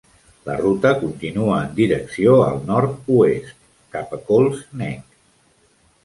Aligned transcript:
La 0.45 0.53
ruta 0.59 0.91
continua 1.01 1.57
en 1.65 1.75
direcció 1.79 2.33
al 2.45 2.57
nord-oest 2.69 3.51
cap 3.97 4.15
a 4.17 4.19
Colts 4.31 4.63
Neck. 4.81 5.13